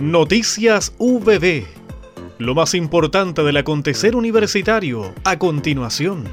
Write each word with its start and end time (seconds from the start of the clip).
Noticias 0.00 0.94
VB. 0.98 1.66
Lo 2.38 2.54
más 2.54 2.72
importante 2.72 3.42
del 3.42 3.58
acontecer 3.58 4.16
universitario 4.16 5.12
a 5.24 5.38
continuación. 5.38 6.24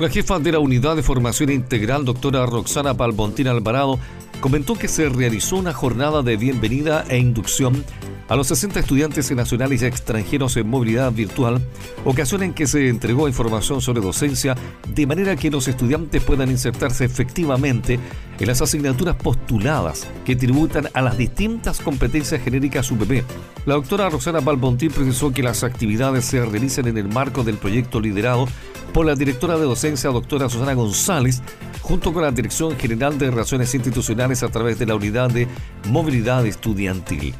La 0.00 0.08
jefa 0.08 0.40
de 0.40 0.50
la 0.50 0.58
Unidad 0.58 0.96
de 0.96 1.04
Formación 1.04 1.50
Integral, 1.50 2.04
doctora 2.04 2.44
Roxana 2.44 2.94
Palmontín 2.94 3.46
Alvarado, 3.46 4.00
comentó 4.40 4.74
que 4.74 4.88
se 4.88 5.08
realizó 5.08 5.54
una 5.54 5.72
jornada 5.72 6.22
de 6.22 6.36
bienvenida 6.36 7.04
e 7.08 7.18
inducción 7.18 7.84
a 8.28 8.36
los 8.36 8.46
60 8.48 8.80
estudiantes 8.80 9.30
nacionales 9.32 9.82
y 9.82 9.86
extranjeros 9.86 10.56
en 10.56 10.68
movilidad 10.68 11.10
virtual, 11.12 11.60
ocasión 12.04 12.42
en 12.42 12.52
que 12.52 12.66
se 12.66 12.88
entregó 12.88 13.26
información 13.26 13.80
sobre 13.80 14.02
docencia 14.02 14.54
de 14.94 15.06
manera 15.06 15.36
que 15.36 15.50
los 15.50 15.66
estudiantes 15.66 16.22
puedan 16.22 16.50
insertarse 16.50 17.04
efectivamente 17.04 17.98
en 18.38 18.46
las 18.46 18.60
asignaturas 18.60 19.16
postuladas 19.16 20.06
que 20.24 20.36
tributan 20.36 20.88
a 20.92 21.02
las 21.02 21.16
distintas 21.16 21.80
competencias 21.80 22.42
genéricas 22.42 22.90
UPP. 22.90 23.24
La 23.66 23.74
doctora 23.74 24.10
Rosana 24.10 24.40
Balbontín 24.40 24.90
precisó 24.90 25.32
que 25.32 25.42
las 25.42 25.64
actividades 25.64 26.24
se 26.24 26.44
realizan 26.44 26.86
en 26.86 26.98
el 26.98 27.08
marco 27.08 27.44
del 27.44 27.56
proyecto 27.56 28.00
liderado 28.00 28.46
por 28.92 29.06
la 29.06 29.14
directora 29.14 29.56
de 29.56 29.64
docencia, 29.64 30.10
doctora 30.10 30.48
Susana 30.48 30.74
González, 30.74 31.42
junto 31.82 32.12
con 32.12 32.22
la 32.22 32.30
Dirección 32.30 32.76
General 32.76 33.18
de 33.18 33.30
Relaciones 33.30 33.74
Institucionales 33.74 34.42
a 34.42 34.48
través 34.48 34.78
de 34.78 34.86
la 34.86 34.94
Unidad 34.94 35.30
de 35.30 35.46
Movilidad 35.88 36.46
Estudiantil. 36.46 37.34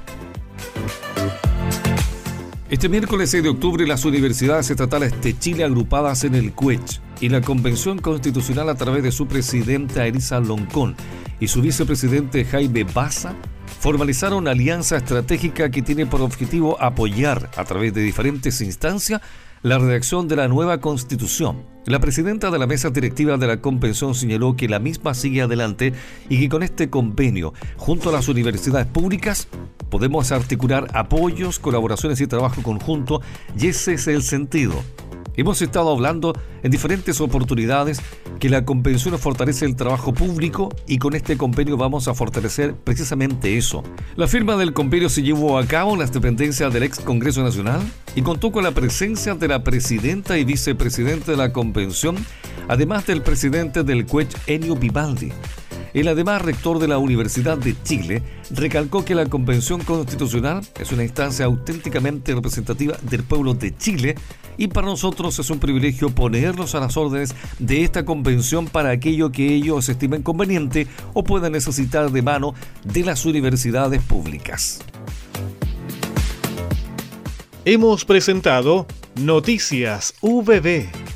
Este 2.70 2.90
miércoles 2.90 3.30
6 3.30 3.44
de 3.44 3.48
octubre 3.48 3.86
las 3.86 4.04
universidades 4.04 4.68
estatales 4.68 5.18
de 5.22 5.38
Chile 5.38 5.64
agrupadas 5.64 6.24
en 6.24 6.34
el 6.34 6.52
CUECH 6.52 7.00
y 7.18 7.30
la 7.30 7.40
Convención 7.40 7.98
Constitucional 7.98 8.68
a 8.68 8.74
través 8.74 9.02
de 9.02 9.10
su 9.10 9.26
presidenta 9.26 10.06
Elisa 10.06 10.38
Loncón 10.38 10.94
y 11.40 11.48
su 11.48 11.62
vicepresidente 11.62 12.44
Jaime 12.44 12.84
Baza 12.84 13.34
formalizaron 13.80 14.40
una 14.40 14.50
alianza 14.50 14.98
estratégica 14.98 15.70
que 15.70 15.80
tiene 15.80 16.04
por 16.04 16.20
objetivo 16.20 16.76
apoyar 16.78 17.50
a 17.56 17.64
través 17.64 17.94
de 17.94 18.02
diferentes 18.02 18.60
instancias 18.60 19.22
la 19.62 19.78
redacción 19.78 20.28
de 20.28 20.36
la 20.36 20.46
nueva 20.46 20.78
constitución. 20.78 21.64
La 21.86 22.00
presidenta 22.00 22.50
de 22.50 22.58
la 22.58 22.66
mesa 22.66 22.90
directiva 22.90 23.38
de 23.38 23.46
la 23.46 23.62
convención 23.62 24.14
señaló 24.14 24.56
que 24.56 24.68
la 24.68 24.78
misma 24.78 25.14
sigue 25.14 25.40
adelante 25.40 25.94
y 26.28 26.38
que 26.38 26.50
con 26.50 26.62
este 26.62 26.90
convenio, 26.90 27.54
junto 27.78 28.10
a 28.10 28.12
las 28.12 28.28
universidades 28.28 28.86
públicas, 28.86 29.48
podemos 29.90 30.32
articular 30.32 30.88
apoyos, 30.94 31.58
colaboraciones 31.58 32.20
y 32.20 32.26
trabajo 32.26 32.62
conjunto, 32.62 33.20
y 33.58 33.68
ese 33.68 33.94
es 33.94 34.06
el 34.08 34.22
sentido 34.22 34.82
Hemos 35.38 35.62
estado 35.62 35.92
hablando 35.92 36.32
en 36.64 36.72
diferentes 36.72 37.20
oportunidades 37.20 38.00
que 38.40 38.48
la 38.48 38.64
convención 38.64 39.16
fortalece 39.20 39.66
el 39.66 39.76
trabajo 39.76 40.12
público 40.12 40.68
y 40.88 40.98
con 40.98 41.14
este 41.14 41.36
convenio 41.36 41.76
vamos 41.76 42.08
a 42.08 42.14
fortalecer 42.14 42.74
precisamente 42.74 43.56
eso. 43.56 43.84
La 44.16 44.26
firma 44.26 44.56
del 44.56 44.72
convenio 44.72 45.08
se 45.08 45.22
llevó 45.22 45.56
a 45.56 45.64
cabo 45.64 45.92
en 45.92 46.00
las 46.00 46.12
dependencias 46.12 46.72
del 46.72 46.82
ex 46.82 46.98
Congreso 46.98 47.44
Nacional 47.44 47.80
y 48.16 48.22
contó 48.22 48.50
con 48.50 48.64
la 48.64 48.72
presencia 48.72 49.36
de 49.36 49.46
la 49.46 49.62
presidenta 49.62 50.36
y 50.38 50.44
vicepresidente 50.44 51.30
de 51.30 51.36
la 51.36 51.52
convención, 51.52 52.16
además 52.66 53.06
del 53.06 53.22
presidente 53.22 53.84
del 53.84 54.06
CUECH, 54.06 54.34
Enio 54.48 54.74
Vivaldi. 54.74 55.30
El 55.94 56.08
además 56.08 56.42
rector 56.42 56.78
de 56.78 56.88
la 56.88 56.98
Universidad 56.98 57.56
de 57.56 57.74
Chile 57.82 58.22
recalcó 58.50 59.04
que 59.04 59.14
la 59.14 59.26
Convención 59.26 59.82
Constitucional 59.82 60.62
es 60.78 60.92
una 60.92 61.02
instancia 61.02 61.46
auténticamente 61.46 62.34
representativa 62.34 62.96
del 63.02 63.22
pueblo 63.22 63.54
de 63.54 63.74
Chile 63.76 64.14
y 64.58 64.68
para 64.68 64.88
nosotros 64.88 65.38
es 65.38 65.48
un 65.50 65.60
privilegio 65.60 66.10
ponernos 66.10 66.74
a 66.74 66.80
las 66.80 66.96
órdenes 66.96 67.34
de 67.58 67.84
esta 67.84 68.04
convención 68.04 68.66
para 68.66 68.90
aquello 68.90 69.32
que 69.32 69.54
ellos 69.54 69.88
estimen 69.88 70.22
conveniente 70.22 70.86
o 71.14 71.24
puedan 71.24 71.52
necesitar 71.52 72.10
de 72.10 72.22
mano 72.22 72.54
de 72.84 73.04
las 73.04 73.24
universidades 73.24 74.02
públicas. 74.02 74.80
Hemos 77.64 78.04
presentado 78.04 78.86
Noticias 79.16 80.14
VB 80.22 81.08